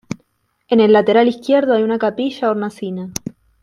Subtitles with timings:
[0.67, 3.11] En el lateral izquierdo hay una capilla-hornacina.